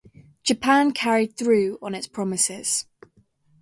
[0.41, 2.87] Japan carried through on its promises.